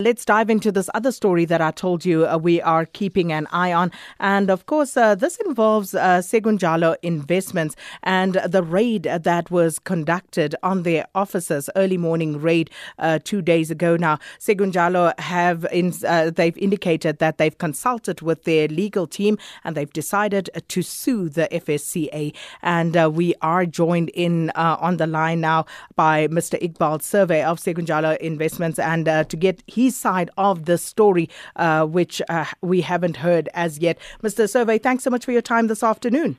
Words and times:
Let's 0.00 0.24
dive 0.24 0.48
into 0.48 0.72
this 0.72 0.88
other 0.94 1.12
story 1.12 1.44
that 1.44 1.60
I 1.60 1.72
told 1.72 2.06
you 2.06 2.26
uh, 2.26 2.38
we 2.38 2.62
are 2.62 2.86
keeping 2.86 3.34
an 3.34 3.46
eye 3.52 3.70
on. 3.74 3.92
And 4.18 4.48
of 4.48 4.64
course, 4.64 4.96
uh, 4.96 5.14
this 5.14 5.36
involves 5.36 5.94
uh, 5.94 6.22
Sekunjalo 6.22 6.96
Investments 7.02 7.76
and 8.02 8.40
the 8.48 8.62
raid 8.62 9.02
that 9.02 9.50
was 9.50 9.78
conducted 9.78 10.56
on 10.62 10.84
their 10.84 11.06
offices, 11.14 11.68
early 11.76 11.98
morning 11.98 12.40
raid 12.40 12.70
uh, 12.98 13.18
two 13.22 13.42
days 13.42 13.70
ago 13.70 13.96
now. 13.96 14.18
Sekunjalo 14.38 15.12
have 15.20 15.66
in, 15.70 15.92
uh, 16.06 16.30
they've 16.30 16.56
indicated 16.56 17.18
that 17.18 17.36
they've 17.36 17.58
consulted 17.58 18.22
with 18.22 18.44
their 18.44 18.68
legal 18.68 19.06
team 19.06 19.36
and 19.64 19.76
they've 19.76 19.92
decided 19.92 20.48
to 20.68 20.80
sue 20.80 21.28
the 21.28 21.46
FSCA. 21.52 22.34
And 22.62 22.96
uh, 22.96 23.10
we 23.12 23.34
are 23.42 23.66
joined 23.66 24.08
in 24.14 24.48
on 24.54 24.96
the 24.96 25.06
line 25.06 25.42
now 25.42 25.66
by 25.94 26.26
Mr. 26.28 26.58
Iqbal 26.58 27.00
Survé 27.00 27.44
of 27.44 27.58
Sekunjalo 27.58 28.16
Investments 28.16 28.78
and 28.78 29.04
to 29.04 29.36
get 29.36 29.62
his 29.66 29.89
side 29.90 30.30
of 30.36 30.64
the 30.64 30.78
story, 30.78 31.28
uh, 31.56 31.86
which 31.86 32.22
uh, 32.28 32.46
we 32.60 32.80
haven't 32.80 33.18
heard 33.18 33.48
as 33.54 33.78
yet. 33.78 33.98
Mr. 34.22 34.44
Survé, 34.44 34.82
thanks 34.82 35.04
so 35.04 35.10
much 35.10 35.24
for 35.24 35.32
your 35.32 35.42
time 35.42 35.66
this 35.66 35.82
afternoon. 35.82 36.36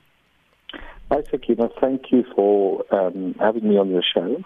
Hi, 1.10 1.22
Sakina. 1.30 1.68
Thank 1.80 2.10
you 2.10 2.24
for 2.34 2.84
um, 2.90 3.34
having 3.38 3.68
me 3.68 3.76
on 3.76 3.90
your 3.90 4.02
show. 4.02 4.42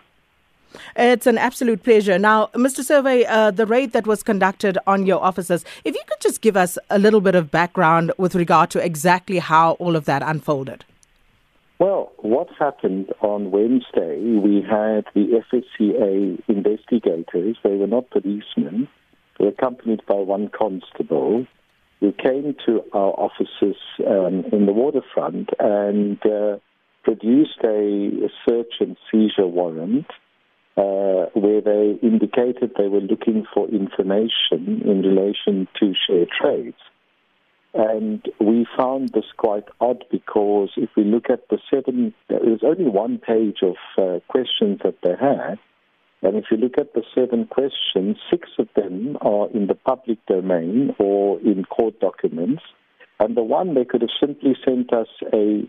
It's 0.96 1.27
an 1.27 1.38
absolute 1.38 1.82
pleasure. 1.82 2.19
Now, 2.19 2.48
Mr. 2.48 2.80
Survé, 2.80 3.24
uh, 3.29 3.51
the 3.51 3.66
raid 3.66 3.92
that 3.92 4.06
was 4.06 4.23
conducted 4.23 4.79
on 4.87 5.07
your 5.07 5.23
offices, 5.23 5.65
if 5.84 5.95
you 5.95 6.02
could 6.07 6.20
just 6.20 6.41
give 6.41 6.57
us 6.57 6.79
a 6.91 6.98
little 6.98 7.20
bit 7.20 7.34
of 7.34 7.51
background 7.51 8.12
with 8.18 8.34
regard 8.34 8.70
to 8.70 8.84
exactly 8.84 9.38
how 9.38 9.73
all 9.73 9.96
of 9.96 10.04
that 10.07 10.23
unfolded. 10.23 10.84
Well, 11.79 12.12
what 12.19 12.48
happened 12.59 13.12
on 13.21 13.51
Wednesday, 13.51 14.19
we 14.19 14.62
had 14.62 15.05
the 15.15 15.43
FSCA 15.53 16.43
investigators, 16.49 17.59
they 17.62 17.77
were 17.77 17.87
not 17.87 18.09
policemen, 18.09 18.89
they 19.39 19.45
were 19.45 19.51
accompanied 19.51 20.01
by 20.07 20.15
one 20.15 20.49
constable, 20.49 21.47
who 22.01 22.12
came 22.12 22.55
to 22.65 22.83
our 22.93 23.13
offices 23.13 23.77
um, 24.07 24.45
in 24.52 24.65
the 24.66 24.73
waterfront 24.73 25.51
and 25.59 26.18
uh, 26.24 26.57
produced 27.02 27.59
a, 27.65 28.29
search 28.49 28.74
and 28.80 28.96
seizure 29.11 29.46
warrant 29.46 30.07
uh, 30.77 31.29
where 31.35 31.61
they 31.61 31.99
indicated 32.02 32.73
they 32.77 32.88
were 32.88 33.01
looking 33.01 33.46
for 33.52 33.68
information 33.68 34.83
in 34.85 35.02
relation 35.02 35.68
to 35.79 35.95
share 36.07 36.27
trades. 36.40 36.77
And 37.77 38.24
we 38.41 38.66
found 38.79 39.10
this 39.13 39.27
quite 39.37 39.65
odd 39.82 40.02
because 40.10 40.71
if 40.79 40.88
we 40.96 41.05
look 41.05 41.29
at 41.29 41.46
the 41.51 41.59
seven, 41.71 42.15
there 42.29 42.41
was 42.41 42.60
only 42.63 42.88
one 42.88 43.18
page 43.18 43.59
of 43.63 43.77
uh, 43.99 44.21
questions 44.29 44.80
that 44.83 44.96
they 45.02 45.15
had. 45.21 45.59
And 46.23 46.37
if 46.37 46.46
you 46.51 46.57
look 46.57 46.79
at 46.79 46.95
the 46.95 47.02
seven 47.15 47.46
questions, 47.46 48.16
six 48.30 48.49
of 48.59 48.68
them 48.74 49.18
are 49.21 49.51
in 49.51 49.66
the 49.66 49.74
public 49.74 50.24
domain 50.24 50.95
or 50.99 51.38
in 51.41 51.65
court 51.65 52.01
documents. 52.01 52.63
And 53.21 53.37
the 53.37 53.43
one 53.43 53.74
they 53.74 53.85
could 53.85 54.01
have 54.01 54.11
simply 54.18 54.57
sent 54.65 54.95
us 54.95 55.09
a, 55.35 55.68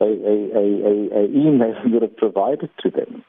a, 0.00 0.04
a, 0.04 0.66
a, 0.84 1.20
a 1.20 1.24
email 1.24 1.74
would 1.86 2.02
have 2.02 2.16
provided 2.18 2.68
to 2.80 2.90
them. 2.90 3.24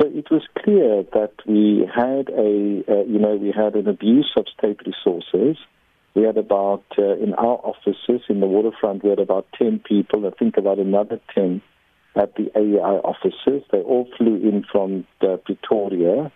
So 0.00 0.08
it 0.08 0.28
was 0.32 0.42
clear 0.64 1.04
that 1.12 1.34
we 1.46 1.88
had 1.94 2.28
a, 2.30 2.82
uh, 2.90 3.04
you 3.04 3.20
know, 3.20 3.36
we 3.36 3.52
had 3.54 3.76
an 3.76 3.86
abuse 3.86 4.32
of 4.36 4.46
state 4.58 4.80
resources 4.84 5.58
we 6.14 6.22
had 6.24 6.36
about, 6.36 6.84
uh, 6.98 7.16
in 7.16 7.34
our 7.34 7.58
offices 7.64 8.22
in 8.28 8.40
the 8.40 8.46
waterfront, 8.46 9.02
we 9.02 9.10
had 9.10 9.18
about 9.18 9.46
10 9.58 9.80
people, 9.80 10.26
I 10.26 10.30
think 10.30 10.56
about 10.56 10.78
another 10.78 11.20
10 11.34 11.62
at 12.14 12.34
the 12.34 12.50
AEI 12.54 13.00
offices. 13.02 13.62
They 13.70 13.80
all 13.80 14.08
flew 14.18 14.36
in 14.36 14.64
from 14.70 15.06
uh, 15.22 15.36
Pretoria, 15.36 16.30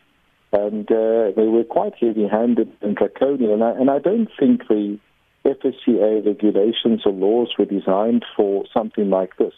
and 0.52 0.90
uh, 0.90 1.32
they 1.36 1.46
were 1.46 1.64
quite 1.64 1.94
heavy-handed 2.00 2.72
and 2.80 2.96
draconian. 2.96 3.50
And 3.50 3.64
I, 3.64 3.70
and 3.72 3.90
I 3.90 3.98
don't 3.98 4.28
think 4.38 4.66
the 4.68 4.98
FSCA 5.44 6.24
regulations 6.24 7.02
or 7.04 7.12
laws 7.12 7.52
were 7.58 7.66
designed 7.66 8.24
for 8.36 8.64
something 8.72 9.10
like 9.10 9.36
this. 9.36 9.54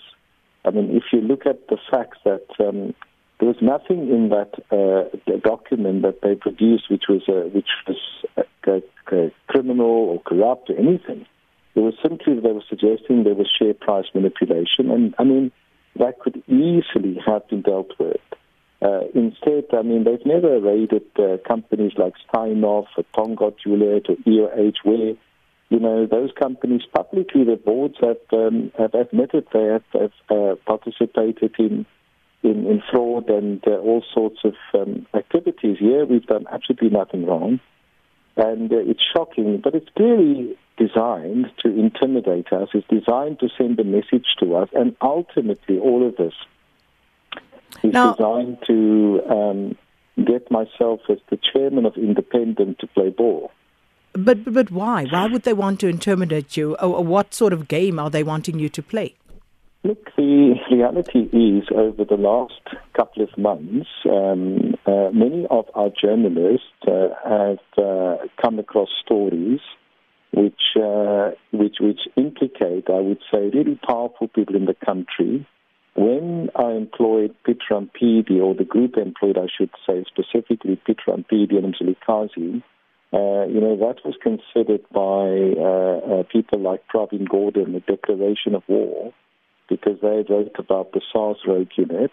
I 0.65 0.71
mean, 0.71 0.97
if 0.97 1.05
you 1.13 1.21
look 1.21 1.47
at 1.47 1.69
the 1.69 1.79
fact 1.91 2.17
that 2.25 2.47
um, 2.59 2.95
there 3.39 3.49
was 3.49 3.57
nothing 3.63 4.09
in 4.09 4.31
that 4.31 4.53
uh, 4.71 5.39
document 5.39 6.03
that 6.03 6.21
they 6.23 6.35
produced 6.35 6.91
which 6.91 7.05
was 7.09 7.23
uh, 7.29 7.49
which 7.51 7.69
was 7.87 7.97
uh, 8.67 9.29
criminal 9.47 9.87
or 9.87 10.23
corrupt 10.23 10.71
or 10.71 10.77
anything. 10.77 11.25
It 11.75 11.81
was 11.81 11.95
simply 12.03 12.41
they 12.41 12.53
were 12.53 12.65
suggesting 12.69 13.23
there 13.25 13.35
was 13.35 13.49
share 13.59 13.75
price 13.75 14.07
manipulation, 14.15 14.91
and 14.91 15.15
I 15.19 15.25
mean 15.25 15.53
that 15.97 16.19
could 16.21 16.43
easily 16.49 17.19
have 17.27 17.49
been 17.49 17.63
dealt 17.63 17.93
with. 17.99 18.21
Uh, 18.83 19.03
instead, 19.15 19.67
I 19.73 19.83
mean 19.83 20.05
they've 20.05 20.27
never 20.27 20.61
raided 20.61 21.07
uh, 21.19 21.37
companies 21.47 21.93
like 21.97 22.15
Steinhoff 22.29 22.87
or 22.97 23.05
Hulett 23.15 24.09
or 24.09 24.17
EOH 24.27 24.75
where 24.83 25.15
you 25.71 25.79
know, 25.79 26.07
those 26.07 26.31
companies 26.39 26.83
publicly, 26.95 27.45
the 27.45 27.57
boards 27.57 27.97
have 28.01 28.17
um, 28.33 28.73
have 28.79 28.95
admitted 28.95 29.47
they 29.53 29.65
have, 29.65 29.83
have 29.93 30.13
uh, 30.31 30.55
participated 30.67 31.55
in 31.59 31.85
in, 32.43 32.67
in 32.67 32.83
fraud 32.91 33.29
and 33.29 33.63
uh, 33.67 33.73
all 33.73 34.05
sorts 34.15 34.39
of 34.45 34.55
um, 34.75 35.07
activities. 35.15 35.79
Here, 35.79 36.05
we've 36.05 36.27
done 36.27 36.47
absolutely 36.51 36.91
nothing 36.91 37.27
wrong. 37.27 37.61
And 38.37 38.73
uh, 38.73 38.77
it's 38.77 39.03
shocking, 39.13 39.61
but 39.63 39.75
it's 39.75 39.89
clearly 39.97 40.57
designed 40.77 41.51
to 41.65 41.69
intimidate 41.69 42.53
us. 42.53 42.69
It's 42.73 42.87
designed 42.87 43.41
to 43.41 43.49
send 43.59 43.81
a 43.81 43.85
message 43.85 44.27
to 44.39 44.55
us. 44.55 44.69
And 44.73 44.95
ultimately, 45.03 45.79
all 45.79 46.07
of 46.07 46.17
this 46.17 46.35
is 47.83 47.93
now, 47.93 48.15
designed 48.15 48.59
to 48.69 49.21
um, 49.29 49.77
get 50.25 50.49
myself 50.53 51.01
as 51.09 51.19
the 51.31 51.39
chairman 51.53 51.85
of 51.85 51.97
Independent 51.97 52.79
to 52.79 52.87
play 52.87 53.11
ball. 53.11 53.51
But, 54.13 54.53
but 54.53 54.71
why? 54.71 55.05
Why 55.05 55.27
would 55.27 55.43
they 55.43 55.53
want 55.53 55.81
to 55.81 55.89
intimidate 55.89 56.57
you? 56.57 56.77
Or 56.77 57.05
what 57.05 57.35
sort 57.35 57.53
of 57.53 57.67
game 57.67 57.99
are 57.99 58.11
they 58.11 58.23
wanting 58.23 58.61
you 58.61 58.69
to 58.69 58.83
play? 58.83 59.17
Look, 59.85 60.11
the 60.17 60.55
reality 60.73 61.29
is 61.33 61.69
over 61.73 62.05
the 62.05 62.17
last 62.17 62.61
couple 62.97 63.23
of 63.23 63.39
months, 63.39 63.89
um, 64.11 64.75
uh, 64.85 65.11
many 65.13 65.47
of 65.49 65.67
our 65.73 65.89
journalists 65.91 66.67
uh, 66.85 67.09
have 67.25 67.59
uh, 67.79 68.17
come 68.43 68.59
across 68.59 68.89
stories 69.05 69.61
which, 70.33 70.77
uh, 70.77 71.31
which, 71.53 71.77
which 71.81 72.01
implicate, 72.17 72.91
I 72.91 72.99
would 72.99 73.21
say, 73.33 73.51
really 73.55 73.79
powerful 73.87 74.27
people 74.27 74.57
in 74.57 74.67
the 74.67 74.75
country. 74.85 75.47
When 75.95 76.51
I 76.57 76.73
employed 76.73 77.37
Piet 77.45 77.59
Rampedi, 77.71 78.41
or 78.41 78.57
the 78.57 78.65
group 78.65 78.97
employed, 78.97 79.39
I 79.39 79.47
should 79.57 79.71
say, 79.87 80.05
specifically 80.09 80.81
Piet 80.87 80.99
Rampedi 81.07 81.57
and 81.57 81.73
Mzilikazi, 81.73 82.63
uh, 83.13 83.47
you 83.47 83.61
know, 83.61 83.77
that 83.77 84.05
was 84.05 84.17
considered 84.21 84.85
by 84.93 85.55
uh, 85.57 86.21
uh, 86.21 86.23
people 86.25 86.59
like 86.59 86.83
Pravin 86.93 87.29
Gordhan 87.29 87.77
a 87.77 87.81
declaration 87.81 88.57
of 88.57 88.65
war 88.69 89.15
because 89.69 90.01
they 90.01 90.25
wrote 90.29 90.57
about 90.59 90.93
the 90.93 91.01
SARS 91.13 91.39
rogue 91.47 91.71
unit. 91.77 92.13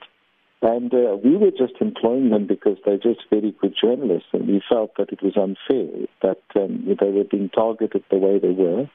And 0.62 0.94
uh, 0.94 1.18
we 1.24 1.38
were 1.38 1.52
just 1.52 1.80
employing 1.80 2.30
them 2.30 2.48
because 2.48 2.78
they're 2.86 2.98
just 2.98 3.22
very 3.30 3.56
good 3.62 3.76
journalists, 3.80 4.30
and 4.34 4.48
we 4.48 4.62
felt 4.68 4.92
that 4.98 5.12
it 5.12 5.22
was 5.22 5.38
unfair 5.38 6.08
that 6.24 6.42
um, 6.56 6.86
they 7.00 7.12
were 7.12 7.24
being 7.24 7.50
targeted 7.50 8.04
the 8.10 8.18
way 8.18 8.40
they 8.40 8.50
were. 8.50 8.90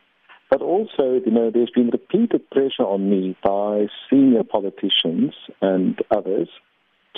But 0.51 0.63
also, 0.63 1.21
you 1.25 1.31
know, 1.31 1.51
there's 1.51 1.71
been 1.71 1.91
repeated 1.91 2.51
pressure 2.51 2.83
on 2.83 3.09
me 3.09 3.37
by 3.45 3.87
senior 4.11 4.43
politicians 4.43 5.33
and 5.63 6.01
others 6.11 6.49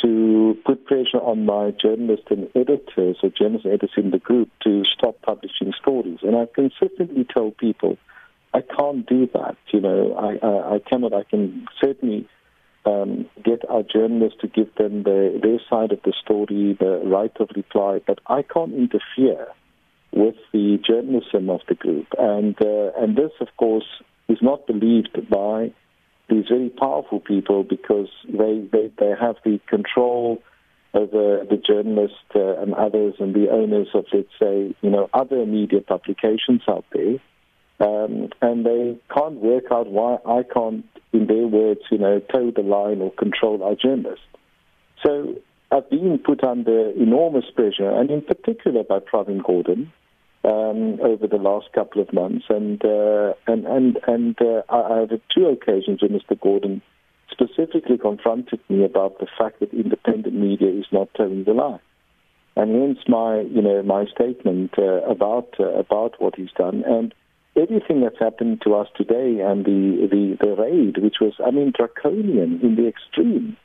to 0.03 0.56
put 0.66 0.84
pressure 0.84 1.19
on 1.19 1.47
my 1.47 1.70
journalists 1.70 2.26
and 2.30 2.48
editors 2.54 3.16
or 3.22 3.30
journalists 3.30 3.64
and 3.64 3.74
editors 3.74 3.91
in 3.97 4.10
the 4.10 4.19
group 4.19 4.50
to 4.64 4.82
stop 4.84 5.20
publishing 5.22 5.72
stories. 5.80 6.19
And 6.22 6.36
I've 6.36 6.53
consistently 6.53 7.24
told 7.32 7.56
people 7.56 7.97
I 8.55 8.61
can't 8.61 9.07
do 9.07 9.29
that. 9.35 9.57
You 9.73 9.81
know, 9.81 10.15
I, 10.15 10.47
I, 10.47 10.75
I 10.75 10.79
cannot. 10.79 11.15
I 11.15 11.25
can 11.25 11.67
certainly 11.83 12.29
um, 12.85 13.27
get 13.45 13.69
our 13.69 13.83
journalists 13.83 14.39
to 14.41 14.49
give 14.49 14.75
them 14.77 15.05
the, 15.05 15.41
their 15.43 15.59
side 15.71 15.93
of 15.93 16.01
the 16.05 16.13
story, 16.23 16.77
the 16.79 17.01
right 17.05 17.33
of 17.41 17.49
reply, 17.55 18.01
but 18.07 18.19
I 18.27 18.43
can't 18.43 18.75
interfere 18.75 19.47
with 20.13 20.35
the 20.53 20.78
journalism 20.87 21.49
of 21.49 21.60
the 21.69 21.75
group. 21.75 22.07
And 22.19 22.54
uh, 22.60 22.91
and 23.01 23.16
this, 23.16 23.33
of 23.41 23.49
course, 23.57 23.87
is 24.28 24.39
not 24.43 24.66
believed 24.66 25.16
by 25.31 25.72
these 26.28 26.45
very 26.48 26.69
powerful 26.71 27.21
people 27.21 27.65
because 27.65 28.09
they 28.27 28.69
they, 28.72 28.93
they 28.98 29.13
have 29.19 29.37
the 29.45 29.60
control 29.69 30.43
over 30.95 31.45
the 31.48 31.57
journalists 31.57 32.19
uh, 32.34 32.60
and 32.60 32.75
others 32.75 33.15
and 33.19 33.34
the 33.34 33.48
owners 33.51 33.89
of, 33.95 34.05
let's 34.13 34.28
say, 34.39 34.75
you 34.83 34.91
know, 34.91 35.09
other 35.15 35.47
media 35.47 35.81
publications 35.81 36.60
out 36.69 36.84
there 36.93 37.16
um, 37.83 38.29
and 38.41 38.65
they 38.65 38.97
can't 39.13 39.37
work 39.37 39.65
out 39.73 39.89
why 39.89 40.19
I 40.25 40.43
can't, 40.45 40.84
in 41.13 41.27
their 41.27 41.47
words, 41.47 41.81
you 41.91 41.99
know, 41.99 42.21
toe 42.21 42.53
the 42.55 42.63
line 42.63 43.01
or 43.01 43.13
control 43.13 43.63
our 43.63 43.75
journalists. 43.75 44.25
So 45.05 45.34
I've 45.73 45.91
been 45.91 46.19
put 46.19 46.45
under 46.45 46.91
enormous 46.91 47.45
pressure, 47.55 47.91
and 47.91 48.11
in 48.11 48.23
particular 48.23 48.84
by 48.84 49.01
Pravin 49.01 49.41
Gordhan, 49.41 49.91
um, 50.45 51.01
over 51.01 51.27
the 51.27 51.37
last 51.37 51.73
couple 51.73 52.01
of 52.03 52.13
months, 52.13 52.45
and 52.49 52.84
uh, 52.84 53.34
and 53.47 53.65
and 53.67 53.99
and 54.07 54.37
uh, 54.41 54.63
I, 54.69 54.95
I 54.95 54.99
had 55.01 55.21
two 55.34 55.47
occasions 55.47 56.03
when 56.03 56.13
Mr. 56.13 56.39
Gordhan 56.39 56.83
specifically 57.31 57.99
confronted 57.99 58.61
me 58.69 58.84
about 58.84 59.19
the 59.19 59.27
fact 59.39 59.61
that 59.61 59.73
independent 59.73 60.34
media 60.34 60.69
is 60.69 60.87
not 60.93 61.09
telling 61.17 61.45
the 61.45 61.53
lie. 61.53 61.81
and 62.57 62.75
hence 62.75 62.99
my 63.09 63.41
you 63.41 63.63
know 63.63 63.83
my 63.83 64.05
statement 64.07 64.73
uh, 64.79 65.01
about 65.09 65.55
uh, 65.59 65.65
about 65.84 66.21
what 66.21 66.37
he's 66.37 66.53
done 66.57 66.84
and 66.87 67.15
everything 67.62 68.00
that's 68.00 68.18
happened 68.18 68.60
to 68.62 68.74
us 68.74 68.88
today 68.97 69.41
and 69.41 69.64
the, 69.64 70.09
the, 70.10 70.36
the 70.44 70.54
raid, 70.56 70.98
which 70.98 71.16
was 71.20 71.34
I 71.44 71.50
mean 71.50 71.72
draconian 71.76 72.60
in 72.62 72.76
the 72.76 72.88
extreme. 72.88 73.56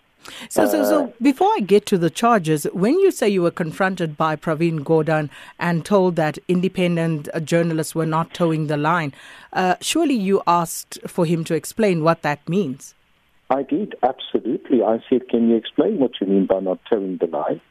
So, 0.50 0.68
so, 0.68 0.84
so 0.84 1.06
uh, 1.06 1.12
before 1.22 1.50
I 1.56 1.62
get 1.62 1.86
to 1.88 1.98
the 1.98 2.10
charges, 2.10 2.66
when 2.74 3.00
you 3.00 3.12
say 3.12 3.30
you 3.30 3.42
were 3.42 3.52
confronted 3.52 4.18
by 4.18 4.36
Pravin 4.36 4.80
Gordhan 4.80 5.30
and 5.60 5.86
told 5.86 6.16
that 6.18 6.38
independent 6.48 7.30
uh, 7.34 7.40
journalists 7.40 7.96
were 7.96 8.06
not 8.06 8.34
toeing 8.34 8.68
the 8.68 8.78
line, 8.78 9.14
uh, 9.54 9.76
surely 9.80 10.16
you 10.16 10.42
asked 10.46 11.00
for 11.08 11.26
him 11.26 11.44
to 11.46 11.56
explain 11.56 12.04
what 12.04 12.24
that 12.24 12.48
means. 12.50 12.94
I 13.50 13.64
did, 13.64 13.96
absolutely. 14.04 14.84
I 14.84 15.02
said, 15.10 15.30
Can 15.30 15.50
you 15.50 15.56
explain 15.56 16.00
what 16.00 16.12
you 16.20 16.28
mean 16.28 16.46
by 16.46 16.60
not 16.60 16.80
toeing 16.90 17.18
the 17.18 17.28
line? 17.28 17.62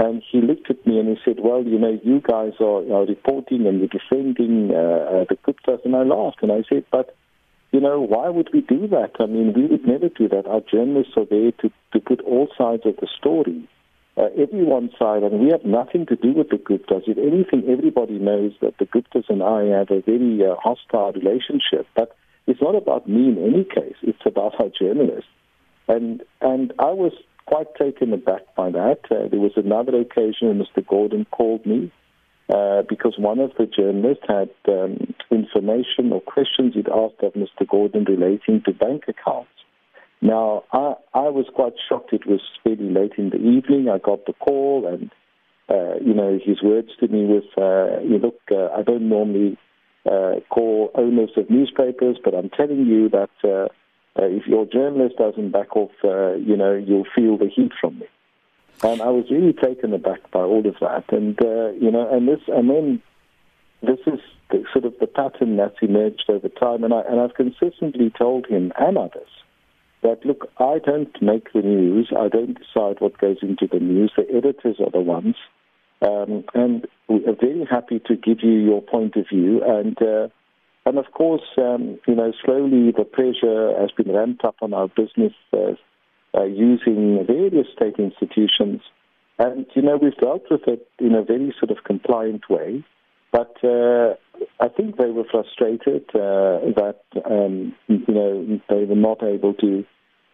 And 0.00 0.22
he 0.32 0.40
looked 0.40 0.70
at 0.70 0.86
me 0.86 0.98
and 0.98 1.10
he 1.10 1.16
said, 1.22 1.40
Well, 1.44 1.62
you 1.62 1.78
know, 1.78 2.00
you 2.02 2.22
guys 2.22 2.54
are, 2.58 2.90
are 2.90 3.04
reporting 3.04 3.66
and 3.66 3.80
you're 3.80 4.00
defending 4.00 4.70
uh, 4.72 4.74
uh, 4.74 5.24
the 5.28 5.36
Guptas. 5.46 5.84
And 5.84 5.94
I 5.94 6.04
laughed 6.04 6.38
and 6.40 6.50
I 6.50 6.62
said, 6.70 6.86
But, 6.90 7.14
you 7.70 7.80
know, 7.80 8.00
why 8.00 8.30
would 8.30 8.48
we 8.50 8.62
do 8.62 8.88
that? 8.88 9.12
I 9.20 9.26
mean, 9.26 9.52
we 9.52 9.66
would 9.66 9.86
never 9.86 10.08
do 10.08 10.26
that. 10.30 10.46
Our 10.46 10.62
journalists 10.62 11.12
are 11.18 11.26
there 11.26 11.52
to, 11.60 11.70
to 11.92 12.00
put 12.00 12.22
all 12.22 12.48
sides 12.56 12.84
of 12.86 12.96
the 12.96 13.08
story. 13.18 13.68
Uh, 14.16 14.28
everyone's 14.40 14.92
side, 14.98 15.22
and 15.22 15.38
we 15.38 15.50
have 15.50 15.64
nothing 15.66 16.06
to 16.06 16.16
do 16.16 16.32
with 16.32 16.48
the 16.48 16.56
Guptas. 16.56 17.06
If 17.06 17.18
anything, 17.18 17.70
everybody 17.70 18.18
knows 18.18 18.52
that 18.62 18.78
the 18.78 18.86
Guptas 18.86 19.28
and 19.28 19.42
I 19.42 19.78
have 19.78 19.90
a 19.90 20.00
very 20.00 20.40
uh, 20.44 20.56
hostile 20.56 21.12
relationship. 21.12 21.86
But 21.94 22.16
it's 22.46 22.60
not 22.62 22.74
about 22.74 23.06
me 23.06 23.28
in 23.28 23.38
any 23.38 23.64
case. 23.64 23.96
It's 24.02 24.24
about 24.24 24.54
our 24.60 24.70
journalists. 24.70 25.30
And 25.88 26.22
and 26.40 26.72
I 26.78 26.90
was 26.90 27.12
quite 27.50 27.74
taken 27.74 28.12
aback 28.12 28.42
by 28.56 28.70
that. 28.70 29.00
Uh, 29.10 29.26
there 29.28 29.40
was 29.40 29.52
another 29.56 29.98
occasion 29.98 30.48
when 30.48 30.58
Mr. 30.60 30.84
Gordhan 30.86 31.28
called 31.30 31.66
me 31.66 31.90
uh, 32.48 32.82
because 32.88 33.14
one 33.18 33.40
of 33.40 33.50
the 33.58 33.66
journalists 33.66 34.24
had 34.28 34.50
um, 34.68 35.14
information 35.32 36.12
or 36.12 36.20
questions 36.20 36.74
he'd 36.74 36.88
asked 36.88 37.22
of 37.22 37.32
Mr. 37.32 37.66
Gordhan 37.66 38.06
relating 38.06 38.62
to 38.66 38.72
bank 38.72 39.04
accounts. 39.08 39.50
Now, 40.22 40.62
I, 40.72 40.94
I 41.12 41.28
was 41.30 41.46
quite 41.52 41.72
shocked. 41.88 42.12
It 42.12 42.24
was 42.24 42.40
fairly 42.62 42.88
late 42.88 43.14
in 43.18 43.30
the 43.30 43.38
evening. 43.38 43.88
I 43.88 43.98
got 43.98 44.26
the 44.26 44.34
call, 44.34 44.86
and 44.86 45.10
uh, 45.68 45.98
you 46.04 46.14
know, 46.14 46.38
his 46.44 46.62
words 46.62 46.90
to 47.00 47.08
me 47.08 47.24
was, 47.24 47.44
uh, 47.56 48.00
"You 48.02 48.18
look, 48.18 48.38
uh, 48.52 48.68
I 48.78 48.82
don't 48.82 49.08
normally 49.08 49.56
uh, 50.04 50.40
call 50.50 50.90
owners 50.94 51.30
of 51.36 51.48
newspapers, 51.48 52.18
but 52.22 52.34
I'm 52.34 52.50
telling 52.50 52.86
you 52.86 53.08
that." 53.08 53.30
Uh, 53.42 53.68
uh, 54.18 54.24
if 54.24 54.46
your 54.46 54.66
journalist 54.66 55.16
doesn't 55.16 55.50
back 55.50 55.76
off, 55.76 55.92
uh, 56.04 56.34
you 56.34 56.56
know, 56.56 56.74
you'll 56.74 57.06
feel 57.14 57.38
the 57.38 57.48
heat 57.48 57.72
from 57.80 57.98
me. 57.98 58.06
And 58.82 59.02
I 59.02 59.08
was 59.08 59.26
really 59.30 59.52
taken 59.52 59.92
aback 59.92 60.30
by 60.30 60.40
all 60.40 60.66
of 60.66 60.76
that. 60.80 61.04
And, 61.12 61.40
uh, 61.40 61.72
you 61.72 61.90
know, 61.90 62.08
and 62.10 62.26
this, 62.26 62.40
and 62.48 62.70
then 62.70 63.02
this 63.82 63.98
is 64.06 64.20
the, 64.50 64.64
sort 64.72 64.86
of 64.86 64.94
the 64.98 65.06
pattern 65.06 65.56
that's 65.56 65.76
emerged 65.82 66.24
over 66.28 66.48
time. 66.48 66.82
And, 66.82 66.94
I, 66.94 67.02
and 67.02 67.20
I've 67.20 67.34
consistently 67.34 68.10
told 68.16 68.46
him 68.46 68.72
and 68.78 68.96
others 68.96 69.28
that, 70.02 70.24
look, 70.24 70.50
I 70.58 70.78
don't 70.84 71.14
make 71.20 71.52
the 71.52 71.60
news. 71.60 72.10
I 72.18 72.28
don't 72.28 72.58
decide 72.58 73.00
what 73.00 73.18
goes 73.18 73.36
into 73.42 73.68
the 73.70 73.80
news. 73.80 74.12
The 74.16 74.26
editors 74.34 74.76
are 74.80 74.90
the 74.90 75.00
ones. 75.00 75.36
Um, 76.00 76.44
and 76.54 76.86
we're 77.06 77.36
very 77.38 77.66
happy 77.70 78.00
to 78.06 78.16
give 78.16 78.38
you 78.42 78.52
your 78.52 78.80
point 78.80 79.14
of 79.16 79.28
view. 79.28 79.62
And, 79.62 80.00
uh, 80.00 80.28
and 80.86 80.98
of 80.98 81.12
course, 81.12 81.42
um, 81.58 81.98
you 82.06 82.14
know, 82.14 82.32
slowly 82.44 82.92
the 82.96 83.04
pressure 83.04 83.78
has 83.78 83.90
been 83.90 84.14
ramped 84.14 84.44
up 84.44 84.56
on 84.62 84.72
our 84.72 84.88
business 84.88 85.34
uh, 85.52 85.72
uh, 86.34 86.44
using 86.44 87.24
various 87.26 87.66
state 87.76 87.96
institutions. 87.98 88.80
And, 89.38 89.66
you 89.74 89.82
know, 89.82 89.98
we've 90.00 90.16
dealt 90.16 90.44
with 90.50 90.66
it 90.66 90.86
in 90.98 91.14
a 91.14 91.22
very 91.22 91.54
sort 91.58 91.70
of 91.70 91.84
compliant 91.84 92.48
way. 92.48 92.84
But 93.32 93.56
uh, 93.62 94.14
I 94.58 94.68
think 94.68 94.96
they 94.96 95.10
were 95.10 95.24
frustrated 95.30 96.04
uh, 96.14 96.72
that, 96.76 97.00
um, 97.24 97.74
you 97.86 98.04
know, 98.08 98.60
they 98.68 98.84
were 98.84 98.96
not 98.96 99.22
able 99.22 99.54
to, 99.54 99.84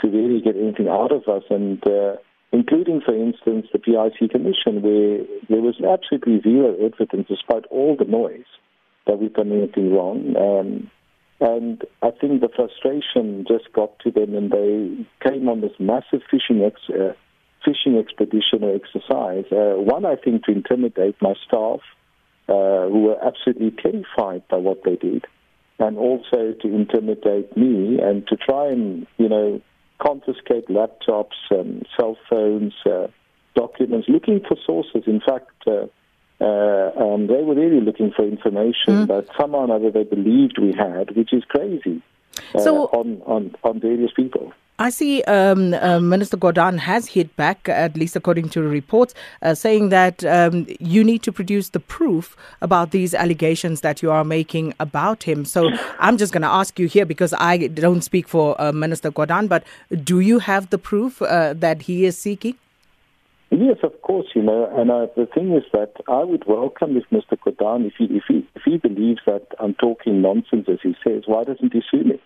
to 0.01 0.09
really 0.09 0.41
get 0.41 0.57
anything 0.57 0.89
out 0.89 1.13
of 1.13 1.23
us. 1.29 1.43
And 1.51 1.85
uh, 1.87 2.17
including, 2.53 3.01
for 3.05 3.15
instance, 3.15 3.67
the 3.73 3.79
PIC 3.79 4.31
Commission, 4.31 4.81
where 4.83 5.19
there 5.49 5.61
was 5.61 5.77
absolutely 5.83 6.41
zero 6.41 6.75
evidence 6.75 7.27
despite 7.29 7.65
all 7.67 7.97
the 7.99 8.05
noise 8.05 8.47
that 9.07 9.19
we've 9.19 9.33
done 9.33 9.53
anything 9.53 9.95
wrong. 9.95 10.35
Um, 10.37 10.91
and 11.39 11.83
I 12.03 12.11
think 12.11 12.41
the 12.41 12.49
frustration 12.49 13.45
just 13.47 13.73
got 13.73 13.99
to 14.01 14.11
them, 14.11 14.35
and 14.35 14.51
they 14.51 15.07
came 15.29 15.49
on 15.49 15.61
this 15.61 15.73
massive 15.79 16.23
fishing 16.31 16.63
ex- 16.65 16.91
uh, 16.91 17.13
fishing 17.65 17.99
expedition 17.99 18.63
or 18.63 18.75
exercise. 18.75 19.45
Uh, 19.53 19.77
one, 19.77 20.07
I 20.07 20.17
think, 20.17 20.45
to 20.45 20.53
intimidate 20.53 21.17
my 21.21 21.35
staff, 21.47 21.81
uh, 22.49 22.89
who 22.89 23.03
were 23.03 23.19
absolutely 23.23 23.73
terrified 23.73 24.49
by 24.49 24.57
what 24.57 24.83
they 24.85 24.97
did, 24.97 25.27
and 25.79 25.99
also 25.99 26.55
to 26.63 26.75
intimidate 26.75 27.55
me 27.57 27.99
and 28.01 28.27
to 28.29 28.37
try 28.37 28.69
and, 28.69 29.07
you 29.19 29.29
know, 29.29 29.61
confiscate 30.01 30.69
laptops 30.69 31.37
and 31.51 31.87
cell 31.99 32.17
phones, 32.31 32.73
uh, 32.87 33.09
documents, 33.55 34.09
looking 34.09 34.41
for 34.41 34.57
sources. 34.65 35.03
In 35.07 35.21
fact, 35.21 35.51
uh, 36.41 37.17
they 37.27 37.43
were 37.43 37.55
really 37.55 37.81
looking 37.81 38.13
for 38.13 38.25
information 38.25 39.07
mm. 39.07 39.07
that 39.09 39.27
somehow 39.39 39.59
or 39.59 39.65
another 39.65 39.91
they 39.91 40.05
believed 40.05 40.59
we 40.59 40.73
had, 40.73 41.17
which 41.17 41.33
is 41.33 41.45
crazy 41.45 42.03
uh, 42.55 42.61
so, 42.61 42.85
on, 42.87 43.23
on, 43.27 43.55
on 43.65 43.81
various 43.81 44.13
people. 44.13 44.53
I 44.79 44.91
see 44.91 45.23
um, 45.23 45.73
uh, 45.73 46.01
Minister 46.01 46.37
Gordhan 46.37 46.77
has 46.79 47.07
hit 47.07 47.35
back, 47.37 47.67
at 47.67 47.97
least 47.97 48.15
according 48.15 48.51
to 48.51 48.61
reports, 48.61 49.15
uh, 49.41 49.55
saying 49.55 49.89
that 49.89 50.23
um, 50.25 50.67
you 50.79 51.03
need 51.03 51.23
to 51.23 51.33
produce 51.33 51.71
the 51.71 51.81
proof 51.81 52.37
about 52.61 52.91
these 52.91 53.15
allegations 53.15 53.81
that 53.81 54.03
you 54.03 54.11
are 54.11 54.23
making 54.23 54.75
about 54.79 55.23
him. 55.23 55.47
So 55.47 55.71
I'm 55.99 56.19
just 56.19 56.35
going 56.35 56.43
to 56.43 56.49
ask 56.49 56.79
you 56.79 56.89
here 56.89 57.07
because 57.07 57.33
I 57.39 57.69
don't 57.69 58.03
speak 58.03 58.29
for 58.29 58.61
uh, 58.61 58.71
Minister 58.73 59.11
Gordhan, 59.11 59.49
but 59.49 59.65
do 60.05 60.21
you 60.21 60.41
have 60.41 60.69
the 60.69 60.79
proof 60.79 61.23
uh, 61.23 61.55
that 61.55 61.83
he 61.83 62.05
is 62.05 62.19
seeking? 62.19 62.57
Yes, 63.51 63.79
of 63.85 64.03
course, 64.03 64.27
you 64.35 64.43
know, 64.43 64.69
and 64.77 64.91
uh, 64.91 65.07
the 65.17 65.27
thing 65.27 65.53
is 65.53 65.63
that 65.73 65.93
I 66.09 66.25
would 66.25 66.45
welcome 66.49 66.97
if 66.97 67.05
Mr. 67.11 67.39
Gordhan, 67.39 67.87
if 67.87 67.95
he, 67.97 68.05
if, 68.07 68.25
he, 68.27 68.47
if 68.57 68.63
he 68.65 68.77
believes 68.77 69.21
that 69.25 69.47
I'm 69.61 69.75
talking 69.75 70.21
nonsense, 70.21 70.67
as 70.69 70.79
he 70.83 70.97
says, 71.05 71.23
why 71.27 71.45
doesn't 71.45 71.73
he 71.73 71.81
sue 71.89 72.03
me? 72.03 72.21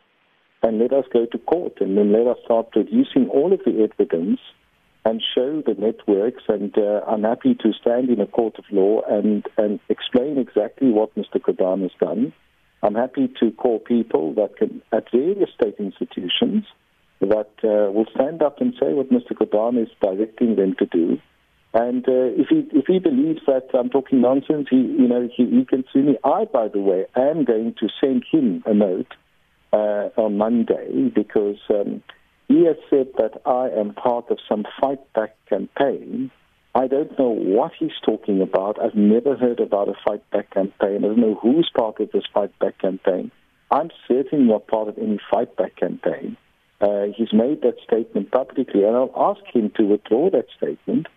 And 0.63 0.79
let 0.79 0.93
us 0.93 1.05
go 1.13 1.27
to 1.27 1.39
court 1.39 1.81
and 1.81 1.97
then 1.97 2.13
let 2.13 2.27
us 2.27 2.39
start 2.45 2.73
producing 2.73 3.29
all 3.29 3.53
of 3.53 3.61
the 3.65 3.83
evidence 3.83 4.41
and 5.05 5.23
show 5.35 5.63
the 5.63 5.75
networks. 5.75 6.43
And 6.49 6.77
uh, 6.77 7.03
I'm 7.07 7.23
happy 7.23 7.55
to 7.55 7.73
stand 7.79 8.09
in 8.09 8.21
a 8.21 8.27
court 8.27 8.59
of 8.59 8.65
law 8.71 9.03
and, 9.09 9.47
and 9.59 9.79
explain 9.91 10.39
exactly 10.39 10.91
what 10.91 11.15
Mr. 11.17 11.37
Gordhan 11.39 11.83
has 11.83 11.93
done. 12.01 12.33
I'm 12.83 12.95
happy 12.95 13.31
to 13.41 13.51
call 13.53 13.79
people 13.79 14.35
that 14.35 14.57
can, 14.57 14.83
at 14.91 15.11
various 15.11 15.51
state 15.55 15.77
institutions, 15.79 16.65
that 17.21 17.51
uh, 17.63 17.93
will 17.93 18.07
stand 18.15 18.43
up 18.43 18.61
and 18.61 18.75
say 18.81 18.93
what 18.93 19.11
Mr. 19.11 19.33
Gordhan 19.33 19.83
is 19.83 19.89
directing 20.01 20.57
them 20.57 20.75
to 20.79 20.87
do. 20.87 21.19
And 21.73 22.07
uh, 22.09 22.35
if 22.37 22.49
he 22.49 22.67
if 22.77 22.87
he 22.87 22.99
believes 22.99 23.41
that 23.47 23.69
I'm 23.75 23.91
talking 23.91 24.21
nonsense, 24.21 24.67
he 24.69 24.77
you 24.77 25.07
know 25.07 25.29
he, 25.37 25.47
he 25.47 25.65
can 25.65 25.85
sue 25.93 26.03
me. 26.03 26.19
I, 26.25 26.45
by 26.45 26.67
the 26.69 26.81
way, 26.81 27.07
am 27.15 27.45
going 27.45 27.75
to 27.79 27.89
send 28.01 28.25
him 28.31 28.65
a 28.67 28.75
note 28.75 29.15
uh, 29.73 30.09
on 30.17 30.37
Monday 30.37 31.11
because 31.15 31.59
um, 31.69 32.03
he 32.49 32.65
has 32.67 32.77
said 32.89 33.09
that 33.19 33.41
I 33.47 33.69
am 33.79 33.95
part 33.95 34.31
of 34.31 34.39
some 34.49 34.65
fight 34.81 35.01
back 35.13 35.37
campaign. 35.49 36.33
I 36.75 36.89
don't 36.89 37.17
know 37.17 37.31
what 37.31 37.73
he's 37.79 37.99
talking 38.05 38.41
about. 38.43 38.83
I've 38.83 38.97
never 38.97 39.37
heard 39.37 39.61
about 39.61 39.89
a 39.89 39.95
fight 40.05 40.29
back 40.31 40.51
campaign. 40.53 40.99
I 40.99 41.09
don't 41.09 41.19
know 41.19 41.39
who's 41.41 41.71
part 41.77 42.01
of 42.01 42.11
this 42.13 42.25
fight 42.35 42.57
back 42.59 42.79
campaign. 42.79 43.31
I'm 43.71 43.91
certainly 44.09 44.45
not 44.45 44.67
part 44.67 44.89
of 44.89 44.99
any 44.99 45.21
fight 45.31 45.57
back 45.57 45.77
campaign. 45.77 46.37
Uh, 46.81 47.07
he's 47.15 47.33
made 47.33 47.61
that 47.63 47.77
statement 47.85 48.31
publicly, 48.31 48.85
and 48.85 48.97
I'll 48.97 49.13
ask 49.17 49.45
him 49.55 49.71
to 49.77 49.83
withdraw 49.85 50.31
that 50.31 50.47
statement, 50.57 51.09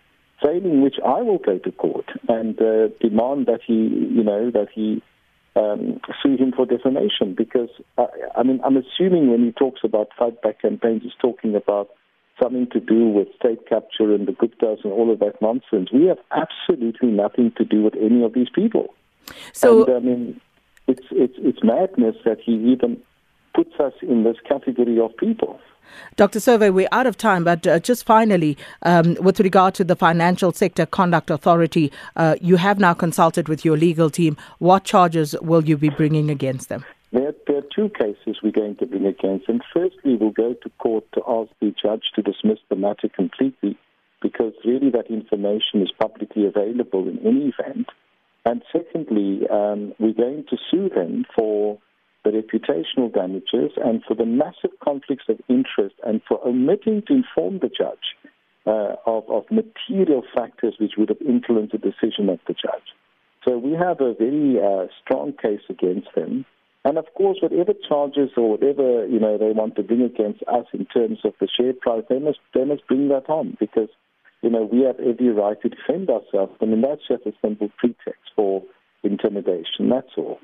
failing 0.42 0.82
which 0.82 0.96
I 1.04 1.22
will 1.22 1.38
go 1.38 1.58
to 1.58 1.72
court 1.72 2.10
and 2.28 2.60
uh, 2.60 2.88
demand 3.00 3.46
that 3.46 3.60
he, 3.66 3.72
you 3.74 4.22
know, 4.22 4.50
that 4.50 4.68
he 4.74 5.02
um, 5.56 6.00
sue 6.22 6.36
him 6.36 6.52
for 6.52 6.66
defamation. 6.66 7.34
Because 7.34 7.70
uh, 7.96 8.06
I 8.36 8.42
mean, 8.42 8.60
I'm 8.62 8.76
assuming 8.76 9.30
when 9.30 9.42
he 9.44 9.52
talks 9.52 9.80
about 9.84 10.08
fight 10.18 10.40
back 10.42 10.60
campaigns, 10.60 11.02
he's 11.02 11.12
talking 11.18 11.54
about 11.54 11.88
something 12.42 12.66
to 12.72 12.80
do 12.80 13.08
with 13.08 13.28
state 13.36 13.66
capture 13.66 14.12
and 14.14 14.26
the 14.26 14.32
Guptas 14.32 14.84
and 14.84 14.92
all 14.92 15.12
of 15.12 15.20
that 15.20 15.40
nonsense. 15.40 15.90
We 15.92 16.06
have 16.06 16.18
absolutely 16.32 17.08
nothing 17.08 17.52
to 17.56 17.64
do 17.64 17.82
with 17.82 17.94
any 17.94 18.22
of 18.24 18.34
these 18.34 18.50
people. 18.54 18.94
So, 19.52 19.84
and, 19.84 19.96
I 19.96 20.00
mean, 20.00 20.40
it's 20.86 21.06
it's 21.10 21.34
it's 21.38 21.62
madness 21.62 22.16
that 22.24 22.38
he 22.44 22.52
even 22.72 23.00
puts 23.54 23.74
us 23.80 23.92
in 24.02 24.24
this 24.24 24.36
category 24.48 24.98
of 24.98 25.16
people. 25.16 25.58
Dr. 26.16 26.38
Survé, 26.38 26.72
we're 26.72 26.88
out 26.92 27.06
of 27.06 27.16
time, 27.16 27.44
but 27.44 27.66
uh, 27.66 27.78
just 27.78 28.04
finally, 28.04 28.56
um, 28.82 29.16
with 29.20 29.40
regard 29.40 29.74
to 29.74 29.84
the 29.84 29.96
Financial 29.96 30.52
Sector 30.52 30.86
Conduct 30.86 31.30
Authority, 31.30 31.92
uh, 32.16 32.36
you 32.40 32.56
have 32.56 32.78
now 32.78 32.94
consulted 32.94 33.48
with 33.48 33.64
your 33.64 33.76
legal 33.76 34.10
team. 34.10 34.36
What 34.58 34.84
charges 34.84 35.36
will 35.40 35.64
you 35.64 35.76
be 35.76 35.90
bringing 35.90 36.30
against 36.30 36.68
them? 36.68 36.84
There, 37.12 37.32
there, 37.46 37.58
are 37.58 37.62
two 37.74 37.90
cases 37.90 38.38
we're 38.42 38.50
going 38.50 38.76
to 38.76 38.86
bring 38.86 39.06
against 39.06 39.46
them. 39.46 39.60
Firstly, 39.72 40.16
we'll 40.16 40.30
go 40.30 40.54
to 40.54 40.68
court 40.78 41.04
to 41.12 41.22
ask 41.28 41.50
the 41.60 41.72
judge 41.80 42.02
to 42.16 42.22
dismiss 42.22 42.58
the 42.68 42.76
matter 42.76 43.08
completely 43.08 43.78
because 44.20 44.52
really 44.64 44.90
that 44.90 45.06
information 45.10 45.82
is 45.82 45.92
publicly 46.00 46.46
available 46.46 47.06
in 47.06 47.18
any 47.18 47.52
event. 47.56 47.88
And 48.44 48.62
secondly, 48.72 49.46
um, 49.48 49.92
we're 50.00 50.12
going 50.12 50.44
to 50.50 50.56
sue 50.70 50.88
them 50.88 51.24
for 51.36 51.78
the 52.24 52.30
reputational 52.30 53.12
damages 53.12 53.72
and 53.76 54.02
for 54.06 54.14
the 54.14 54.24
massive 54.26 54.70
conflicts 54.82 55.24
of 55.28 55.38
interest 55.48 55.94
and 56.04 56.20
for 56.26 56.44
omitting 56.46 57.02
to 57.06 57.12
inform 57.12 57.58
the 57.58 57.68
judge 57.68 58.16
uh, 58.66 58.96
of, 59.06 59.24
of 59.28 59.44
material 59.50 60.22
factors 60.34 60.74
which 60.80 60.92
would 60.96 61.10
have 61.10 61.20
influenced 61.20 61.72
the 61.72 61.78
decision 61.78 62.28
of 62.28 62.40
the 62.48 62.54
judge. 62.54 62.88
So 63.44 63.58
we 63.58 63.72
have 63.72 64.00
a 64.00 64.14
very 64.14 64.58
uh, 64.58 64.86
strong 65.02 65.34
case 65.40 65.60
against 65.68 66.08
them. 66.14 66.46
And 66.86 66.98
of 66.98 67.06
course, 67.14 67.38
whatever 67.40 67.72
charges 67.88 68.30
or 68.36 68.50
whatever 68.50 69.06
you 69.06 69.18
know 69.18 69.38
they 69.38 69.52
want 69.52 69.76
to 69.76 69.82
bring 69.82 70.02
against 70.02 70.42
us 70.46 70.66
in 70.72 70.84
terms 70.86 71.18
of 71.24 71.32
the 71.40 71.48
share 71.48 71.72
price, 71.72 72.04
they 72.08 72.18
must 72.18 72.38
they 72.54 72.64
must 72.64 72.86
bring 72.86 73.08
that 73.08 73.28
on 73.28 73.56
because 73.58 73.88
you 74.42 74.50
know 74.50 74.68
we 74.70 74.82
have 74.82 75.00
every 75.00 75.30
right 75.30 75.60
to 75.62 75.68
defend 75.70 76.10
ourselves. 76.10 76.52
I 76.60 76.66
mean 76.66 76.82
that's 76.82 77.06
just 77.08 77.24
a 77.26 77.32
simple 77.42 77.70
pretext 77.78 78.32
for 78.36 78.62
intimidation. 79.02 79.88
That's 79.88 80.12
all. 80.16 80.38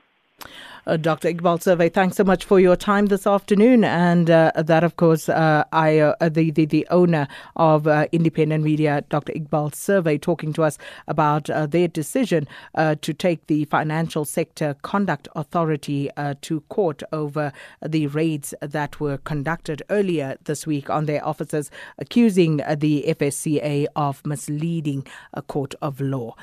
Uh, 0.87 0.97
Dr. 0.97 1.29
Iqbal 1.33 1.61
Survé, 1.61 1.93
thanks 1.93 2.17
so 2.17 2.25
much 2.25 2.45
for 2.45 2.59
your 2.59 2.75
time 2.75 3.07
this 3.07 3.27
afternoon. 3.27 3.85
And 3.85 4.31
uh, 4.31 4.53
that, 4.57 4.83
of 4.83 4.97
course, 4.97 5.29
uh, 5.29 5.65
I, 5.73 5.99
uh, 5.99 6.29
the, 6.29 6.51
the, 6.51 6.65
the 6.65 6.87
owner 6.91 7.29
of 7.57 7.87
uh, 7.87 8.07
independent 8.13 8.65
media, 8.65 9.05
Dr. 9.09 9.33
Iqbal 9.35 9.73
Survé, 9.73 10.21
talking 10.21 10.53
to 10.55 10.63
us 10.63 10.79
about 11.07 11.51
uh, 11.51 11.67
their 11.67 11.89
decision 11.89 12.49
to 12.77 13.15
take 13.15 13.47
the 13.47 13.67
Financial 13.67 14.25
Sector 14.25 14.77
Conduct 14.83 15.29
Authority 15.37 16.11
to 16.41 16.61
court 16.63 17.03
over 17.13 17.53
the 17.87 18.07
raids 18.07 18.55
that 18.61 19.01
were 19.01 19.19
conducted 19.19 19.83
earlier 19.91 20.37
this 20.45 20.67
week 20.67 20.89
on 20.89 21.07
their 21.07 21.25
offices, 21.27 21.71
accusing 21.99 22.59
the 22.77 23.05
FSCA 23.09 23.87
of 23.97 24.25
misleading 24.25 25.07
a 25.35 25.43
court 25.43 25.75
of 25.83 26.01
law. 26.01 26.35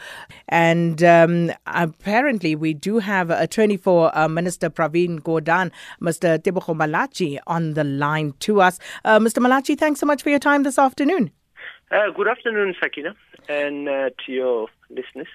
And 0.47 1.03
um, 1.03 1.51
apparently, 1.65 2.55
we 2.55 2.73
do 2.73 2.99
have 2.99 3.29
attorney 3.29 3.77
for 3.87 4.11
uh, 4.17 4.27
Minister 4.27 4.69
Pravin 4.69 5.21
Gordhan, 5.21 5.71
Mr. 6.01 6.37
Tebogo 6.39 6.75
Malatji, 6.75 7.39
on 7.47 7.73
the 7.73 7.85
line 7.85 8.33
to 8.39 8.59
us. 8.59 8.79
Uh, 9.05 9.17
Mr. 9.17 9.39
Malatji, 9.39 9.79
thanks 9.79 10.01
so 10.01 10.05
much 10.05 10.21
for 10.21 10.29
your 10.29 10.39
time 10.39 10.63
this 10.63 10.77
afternoon. 10.77 11.31
Uh, 11.89 12.09
good 12.13 12.27
afternoon, 12.27 12.75
Sakina, 12.81 13.15
and 13.47 13.87
uh, 13.87 14.09
to 14.25 14.33
your 14.33 14.67
listeners. 14.89 15.29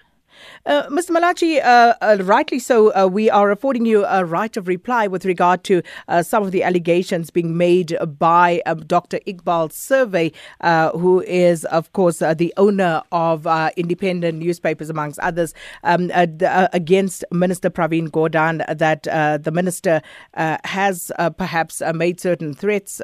Uh, 0.64 0.84
Mr. 0.88 1.10
Malatji, 1.10 1.60
uh, 1.64 1.94
uh, 2.00 2.16
rightly 2.22 2.58
so, 2.58 2.94
uh, 2.94 3.06
we 3.06 3.28
are 3.28 3.50
affording 3.50 3.84
you 3.84 4.04
a 4.04 4.24
right 4.24 4.56
of 4.56 4.68
reply 4.68 5.06
with 5.06 5.24
regard 5.24 5.64
to 5.64 5.82
uh, 6.08 6.22
some 6.22 6.42
of 6.42 6.52
the 6.52 6.62
allegations 6.62 7.30
being 7.30 7.56
made 7.56 7.96
by 8.18 8.62
um, 8.66 8.80
Dr. 8.86 9.18
Iqbal 9.26 9.70
Survé, 9.72 10.32
uh, 10.60 10.90
who 10.90 11.20
is, 11.22 11.64
of 11.66 11.92
course, 11.92 12.18
the 12.20 12.54
owner 12.56 13.02
of 13.10 13.46
independent 13.76 14.38
newspapers, 14.38 14.88
amongst 14.88 15.18
others, 15.18 15.52
um, 15.82 16.10
against 16.14 17.24
Minister 17.32 17.68
Pravin 17.68 18.08
Gordhan, 18.08 18.64
that 18.78 19.02
the 19.42 19.50
minister 19.50 20.00
has 20.34 21.10
perhaps 21.36 21.82
made 21.94 22.20
certain 22.20 22.54
threats 22.54 23.00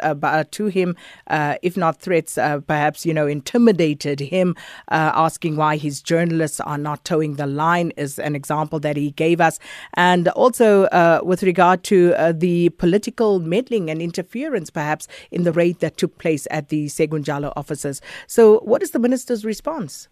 to 0.50 0.66
him, 0.66 0.97
if 1.28 1.76
not 1.76 2.00
threats, 2.00 2.35
perhaps, 2.35 3.04
you 3.04 3.12
know, 3.12 3.26
intimidated 3.26 4.20
him, 4.20 4.54
asking 4.88 5.56
why 5.56 5.76
his 5.76 6.00
journalists 6.00 6.61
are 6.61 6.78
not 6.78 7.04
told 7.04 7.17
the 7.18 7.46
line 7.46 7.92
is 7.96 8.18
an 8.18 8.34
example 8.34 8.80
that 8.80 8.96
he 8.96 9.10
gave 9.12 9.40
us. 9.40 9.58
And 9.94 10.28
also 10.28 10.84
uh, 10.84 11.20
with 11.22 11.42
regard 11.42 11.82
to 11.84 12.14
uh, 12.14 12.32
the 12.32 12.70
political 12.70 13.40
meddling 13.40 13.90
and 13.90 14.00
interference, 14.00 14.70
perhaps, 14.70 15.08
in 15.30 15.44
the 15.44 15.52
raid 15.52 15.80
that 15.80 15.96
took 15.96 16.18
place 16.18 16.46
at 16.50 16.68
the 16.68 16.87
Sekunjalo 16.87 17.52
offices. 17.56 18.00
So, 18.26 18.60
what 18.60 18.82
is 18.82 18.92
the 18.92 18.98
minister's 18.98 19.44
response? 19.44 20.08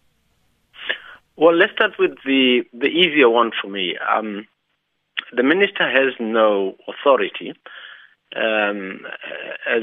Well, 1.36 1.54
let's 1.54 1.72
start 1.72 1.92
with 1.98 2.16
the, 2.24 2.62
the 2.72 2.88
easier 2.88 3.28
one 3.28 3.50
for 3.60 3.68
me. 3.68 3.96
Um, 3.96 4.46
the 5.32 5.42
minister 5.42 5.88
has 5.88 6.14
no 6.18 6.76
authority 6.88 7.54
um, 8.34 9.00
as 9.66 9.82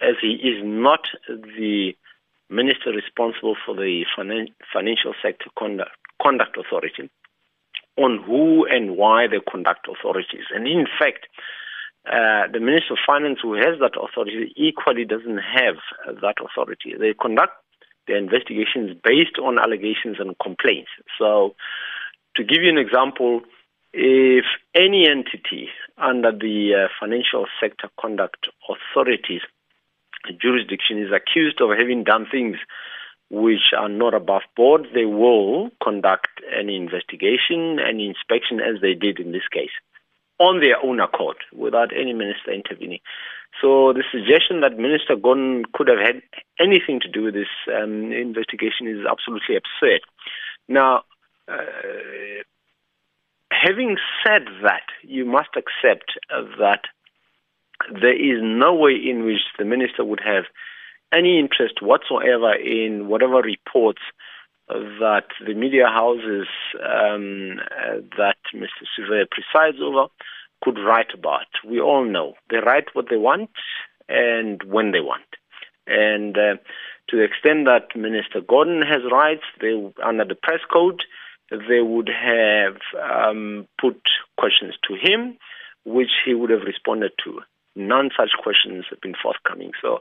as 0.00 0.14
he 0.20 0.32
is 0.34 0.62
not 0.64 1.08
the 1.26 1.96
minister 2.50 2.90
responsible 2.90 3.56
for 3.64 3.74
the 3.74 4.04
finan- 4.16 4.52
financial 4.72 5.14
sector 5.22 5.50
conduct 5.58 5.90
conduct 6.20 6.56
authority 6.56 7.10
on 7.96 8.22
who 8.24 8.66
and 8.66 8.96
why 8.96 9.26
they 9.26 9.40
conduct 9.50 9.88
authorities. 9.88 10.46
And 10.54 10.66
in 10.66 10.86
fact, 10.98 11.26
uh, 12.06 12.46
the 12.52 12.60
Minister 12.60 12.94
of 12.94 12.98
Finance, 13.06 13.40
who 13.42 13.54
has 13.54 13.78
that 13.80 13.98
authority, 14.00 14.52
equally 14.56 15.04
doesn't 15.04 15.38
have 15.38 15.76
that 16.22 16.36
authority. 16.40 16.94
They 16.98 17.12
conduct 17.12 17.52
their 18.06 18.16
investigations 18.16 18.96
based 19.04 19.38
on 19.42 19.58
allegations 19.58 20.16
and 20.18 20.38
complaints. 20.42 20.90
So, 21.18 21.54
to 22.36 22.44
give 22.44 22.62
you 22.62 22.70
an 22.70 22.78
example, 22.78 23.42
if 23.92 24.44
any 24.74 25.06
entity 25.08 25.68
under 25.98 26.32
the 26.32 26.86
uh, 26.86 26.88
Financial 27.00 27.46
Sector 27.60 27.90
Conduct 28.00 28.48
Authority's 28.68 29.42
jurisdiction 30.32 30.98
is 30.98 31.12
accused 31.12 31.60
of 31.60 31.70
having 31.76 32.04
done 32.04 32.26
things 32.30 32.56
which 33.30 33.72
are 33.76 33.88
not 33.88 34.14
above 34.14 34.42
board, 34.56 34.86
they 34.94 35.04
will 35.04 35.70
conduct 35.82 36.28
an 36.52 36.70
investigation 36.70 37.78
and 37.78 38.00
inspection 38.00 38.60
as 38.60 38.80
they 38.80 38.94
did 38.94 39.20
in 39.20 39.32
this 39.32 39.46
case 39.52 39.74
on 40.38 40.60
their 40.60 40.82
own 40.84 41.00
accord 41.00 41.36
without 41.52 41.90
any 41.92 42.12
minister 42.12 42.52
intervening. 42.52 43.00
So 43.60 43.92
the 43.92 44.04
suggestion 44.12 44.60
that 44.60 44.78
Minister 44.78 45.16
Gordhan 45.16 45.64
could 45.72 45.88
have 45.88 45.98
had 45.98 46.22
anything 46.60 47.00
to 47.00 47.08
do 47.08 47.24
with 47.24 47.34
this 47.34 47.50
um, 47.66 48.12
investigation 48.12 48.86
is 48.86 49.04
absolutely 49.08 49.56
absurd. 49.56 50.00
Now, 50.68 51.02
uh, 51.48 52.44
having 53.50 53.96
said 54.24 54.46
that, 54.62 54.86
you 55.02 55.24
must 55.24 55.50
accept 55.56 56.12
that 56.30 56.82
there 57.92 58.14
is 58.14 58.40
no 58.42 58.74
way 58.74 58.92
in 58.92 59.24
which 59.24 59.42
the 59.58 59.64
minister 59.64 60.04
would 60.04 60.20
have 60.24 60.44
any 61.12 61.38
interest 61.38 61.80
whatsoever 61.80 62.52
in 62.54 63.08
whatever 63.08 63.36
reports 63.36 64.02
that 64.68 65.24
the 65.46 65.54
media 65.54 65.86
houses 65.86 66.46
um, 66.76 67.58
uh, 67.58 68.00
that 68.18 68.36
Mr. 68.54 68.84
Surveyor 68.94 69.26
presides 69.30 69.78
over 69.82 70.08
could 70.62 70.78
write 70.78 71.14
about. 71.14 71.46
We 71.66 71.80
all 71.80 72.04
know 72.04 72.34
they 72.50 72.58
write 72.58 72.94
what 72.94 73.06
they 73.08 73.16
want 73.16 73.50
and 74.08 74.62
when 74.64 74.92
they 74.92 75.00
want. 75.00 75.24
And 75.86 76.36
uh, 76.36 76.56
to 77.08 77.16
the 77.16 77.24
extent 77.24 77.64
that 77.64 77.96
Minister 77.98 78.40
Gordhan 78.40 78.86
has 78.86 79.10
rights, 79.10 79.44
they 79.60 79.72
under 80.04 80.24
the 80.24 80.34
press 80.34 80.60
code, 80.70 81.02
they 81.50 81.80
would 81.80 82.10
have 82.10 82.76
um, 83.02 83.66
put 83.80 84.00
questions 84.36 84.74
to 84.86 84.94
him, 84.94 85.38
which 85.86 86.10
he 86.26 86.34
would 86.34 86.50
have 86.50 86.62
responded 86.66 87.12
to. 87.24 87.40
None 87.78 88.10
such 88.16 88.32
questions 88.42 88.84
have 88.90 89.00
been 89.00 89.14
forthcoming. 89.22 89.72
So 89.80 90.00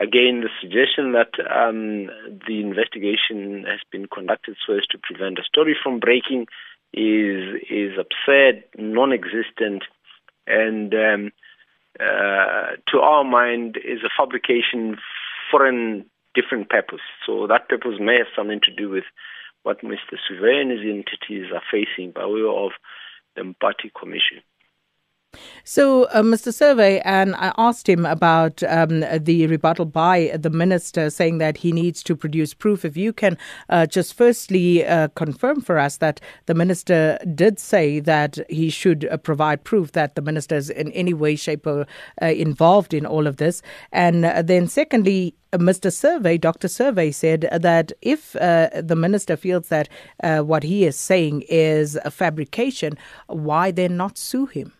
Again, 0.00 0.42
the 0.42 0.50
suggestion 0.60 1.12
that 1.12 1.34
um, 1.50 2.06
the 2.46 2.60
investigation 2.60 3.64
has 3.68 3.80
been 3.90 4.06
conducted 4.06 4.56
so 4.64 4.74
as 4.74 4.86
to 4.90 4.98
prevent 4.98 5.40
a 5.40 5.42
story 5.42 5.76
from 5.82 5.98
breaking 5.98 6.46
is 6.92 7.60
is 7.68 7.98
absurd, 7.98 8.62
non-existent, 8.78 9.82
and 10.46 10.94
um, 10.94 11.32
uh, 11.98 12.76
to 12.92 13.00
our 13.00 13.24
mind 13.24 13.76
is 13.84 13.98
a 14.04 14.10
fabrication 14.16 14.96
for 15.50 15.66
a 15.66 16.04
different 16.32 16.70
purpose. 16.70 17.02
So 17.26 17.48
that 17.48 17.68
purpose 17.68 17.98
may 17.98 18.18
have 18.18 18.28
something 18.36 18.60
to 18.62 18.70
do 18.70 18.88
with 18.88 19.04
what 19.64 19.82
Mr. 19.82 20.14
Surveyor 20.28 20.60
and 20.60 20.70
his 20.70 20.80
entities 20.82 21.50
are 21.52 21.62
facing 21.72 22.12
by 22.12 22.24
way 22.24 22.42
of 22.46 22.70
the 23.34 23.42
Mpati 23.42 23.92
commission. 23.98 24.42
So, 25.64 26.04
uh, 26.04 26.22
Mr. 26.22 26.52
Survé, 26.52 27.02
and 27.04 27.34
I 27.36 27.52
asked 27.58 27.88
him 27.88 28.06
about 28.06 28.62
um, 28.62 29.04
the 29.18 29.46
rebuttal 29.46 29.84
by 29.84 30.36
the 30.38 30.50
minister 30.50 31.10
saying 31.10 31.38
that 31.38 31.58
he 31.58 31.72
needs 31.72 32.02
to 32.04 32.16
produce 32.16 32.54
proof. 32.54 32.84
If 32.84 32.96
you 32.96 33.12
can 33.12 33.36
uh, 33.68 33.86
just 33.86 34.14
firstly 34.14 34.86
uh, 34.86 35.08
confirm 35.08 35.60
for 35.60 35.78
us 35.78 35.98
that 35.98 36.20
the 36.46 36.54
minister 36.54 37.18
did 37.34 37.58
say 37.58 38.00
that 38.00 38.38
he 38.48 38.70
should 38.70 39.06
uh, 39.10 39.16
provide 39.16 39.64
proof 39.64 39.92
that 39.92 40.14
the 40.14 40.22
minister 40.22 40.56
is 40.56 40.70
in 40.70 40.90
any 40.92 41.14
way, 41.14 41.36
shape, 41.36 41.66
or 41.66 41.86
uh, 42.22 42.26
involved 42.26 42.94
in 42.94 43.04
all 43.04 43.26
of 43.26 43.36
this. 43.36 43.62
And 43.92 44.24
uh, 44.24 44.42
then, 44.42 44.68
secondly, 44.68 45.34
Mr. 45.52 45.90
Survé, 45.90 46.38
Dr. 46.38 46.68
Survé 46.68 47.14
said 47.14 47.48
that 47.52 47.92
if 48.02 48.36
uh, 48.36 48.68
the 48.74 48.96
minister 48.96 49.36
feels 49.36 49.68
that 49.68 49.88
uh, 50.22 50.40
what 50.40 50.62
he 50.62 50.84
is 50.84 50.96
saying 50.96 51.44
is 51.48 51.98
a 52.04 52.10
fabrication, 52.10 52.98
why 53.28 53.70
then 53.70 53.96
not 53.96 54.18
sue 54.18 54.46
him? 54.46 54.72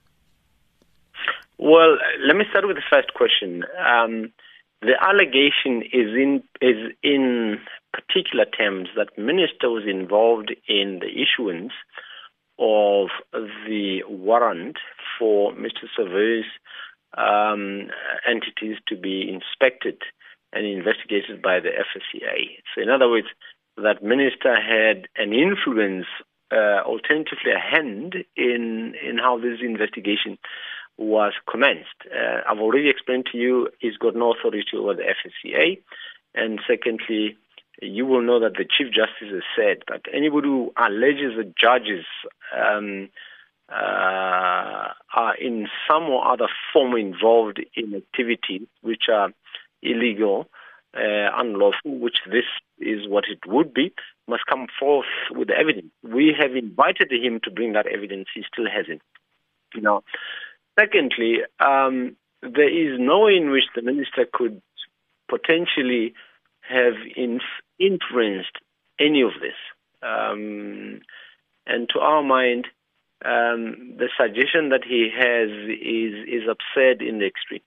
Well, 1.58 1.98
let 2.24 2.36
me 2.36 2.44
start 2.50 2.66
with 2.66 2.76
the 2.76 2.82
first 2.90 3.12
question. 3.14 3.64
Um, 3.78 4.32
the 4.80 4.94
allegation 5.00 5.82
is 5.82 6.14
in 6.14 6.42
is 6.60 6.92
in 7.02 7.58
particular 7.92 8.44
terms 8.44 8.88
that 8.96 9.18
minister 9.18 9.68
was 9.68 9.82
involved 9.88 10.54
in 10.68 11.00
the 11.00 11.10
issuance 11.10 11.72
of 12.60 13.08
the 13.66 14.02
warrant 14.08 14.76
for 15.18 15.52
Mr. 15.52 15.86
Survé's 15.98 16.46
um, 17.16 17.90
entities 18.28 18.76
to 18.86 18.96
be 18.96 19.28
inspected 19.28 19.98
and 20.52 20.64
investigated 20.64 21.42
by 21.42 21.58
the 21.58 21.70
FSCA. 21.70 22.58
So, 22.74 22.82
in 22.82 22.88
other 22.88 23.08
words, 23.08 23.28
that 23.76 24.02
minister 24.02 24.54
had 24.54 25.08
an 25.16 25.32
influence, 25.32 26.06
uh, 26.52 26.82
alternatively 26.86 27.50
a 27.50 27.58
hand 27.58 28.14
in 28.36 28.94
in 29.04 29.18
how 29.18 29.38
this 29.38 29.58
investigation 29.60 30.38
was 30.98 31.32
commenced. 31.50 31.88
Uh, 32.06 32.40
I've 32.48 32.58
already 32.58 32.90
explained 32.90 33.26
to 33.32 33.38
you 33.38 33.68
he's 33.78 33.96
got 33.96 34.14
no 34.14 34.32
authority 34.32 34.76
over 34.76 34.94
the 34.94 35.04
FSCA, 35.04 35.80
and 36.34 36.60
secondly, 36.66 37.36
you 37.80 38.04
will 38.04 38.22
know 38.22 38.40
that 38.40 38.54
the 38.54 38.64
Chief 38.64 38.88
Justice 38.92 39.32
has 39.32 39.42
said 39.56 39.82
that 39.88 40.02
anybody 40.12 40.48
who 40.48 40.72
alleges 40.76 41.36
that 41.36 41.56
judges 41.56 42.04
um, 42.56 43.08
uh, 43.70 44.92
are 45.14 45.36
in 45.40 45.68
some 45.88 46.04
or 46.04 46.26
other 46.26 46.48
form 46.72 46.96
involved 46.96 47.60
in 47.76 47.94
activities 47.94 48.66
which 48.82 49.04
are 49.12 49.30
illegal, 49.82 50.48
uh, 50.96 51.30
unlawful, 51.36 51.98
which 51.98 52.18
this 52.26 52.44
is 52.80 53.06
what 53.06 53.24
it 53.30 53.38
would 53.46 53.72
be, 53.72 53.92
must 54.26 54.46
come 54.46 54.66
forth 54.78 55.06
with 55.30 55.50
evidence. 55.50 55.92
We 56.02 56.34
have 56.38 56.56
invited 56.56 57.12
him 57.12 57.40
to 57.44 57.50
bring 57.50 57.74
that 57.74 57.86
evidence. 57.86 58.28
He 58.34 58.42
still 58.52 58.66
hasn't. 58.68 59.02
Now, 59.76 60.02
secondly, 60.78 61.38
um, 61.60 62.16
there 62.42 62.68
is 62.68 62.98
no 63.00 63.20
way 63.20 63.36
in 63.36 63.50
which 63.50 63.64
the 63.74 63.82
minister 63.82 64.26
could 64.32 64.62
potentially 65.28 66.14
have 66.60 66.94
inf- 67.16 67.62
influenced 67.78 68.56
any 69.00 69.22
of 69.22 69.32
this. 69.40 69.56
Um, 70.02 71.00
and 71.66 71.88
to 71.92 72.00
our 72.00 72.22
mind, 72.22 72.66
um, 73.24 73.96
the 73.98 74.08
suggestion 74.16 74.68
that 74.70 74.84
he 74.86 75.10
has 75.14 75.50
is 75.50 76.42
is 76.42 76.48
absurd 76.48 77.02
in 77.02 77.18
the 77.18 77.26
extreme. 77.26 77.60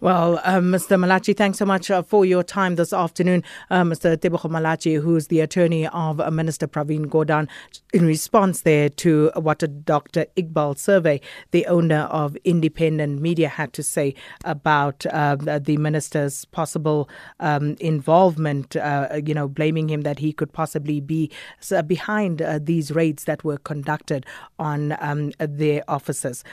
Well, 0.00 0.40
uh, 0.44 0.60
Mr. 0.60 0.98
Malatji, 0.98 1.36
thanks 1.36 1.58
so 1.58 1.64
much 1.64 1.90
uh, 1.90 2.02
for 2.02 2.24
your 2.24 2.42
time 2.42 2.76
this 2.76 2.92
afternoon. 2.92 3.42
Uh, 3.70 3.82
Mr. 3.82 4.16
Tebogo 4.16 4.50
Malatji, 4.50 5.00
who's 5.00 5.28
the 5.28 5.40
attorney 5.40 5.86
of 5.88 6.20
uh, 6.20 6.30
Minister 6.30 6.66
Pravin 6.66 7.06
Gordhan, 7.06 7.48
in 7.92 8.04
response 8.04 8.62
there 8.62 8.88
to 8.88 9.30
what 9.36 9.58
Dr. 9.84 10.26
Iqbal 10.36 10.76
Survé, 10.76 11.20
the 11.50 11.66
owner 11.66 12.08
of 12.10 12.36
Independent 12.44 13.20
Media, 13.20 13.48
had 13.48 13.72
to 13.74 13.82
say 13.82 14.14
about 14.44 15.06
uh, 15.06 15.36
the 15.36 15.76
minister's 15.76 16.44
possible 16.46 17.08
um, 17.40 17.76
involvement, 17.80 18.76
uh, 18.76 19.20
you 19.24 19.34
know, 19.34 19.48
blaming 19.48 19.88
him 19.88 20.02
that 20.02 20.18
he 20.18 20.32
could 20.32 20.52
possibly 20.52 21.00
be 21.00 21.30
behind 21.86 22.42
these 22.60 22.90
raids 22.90 23.24
that 23.24 23.44
were 23.44 23.58
conducted 23.58 24.26
on 24.58 24.96
um, 25.00 25.32
their 25.38 25.82
offices. 25.88 26.44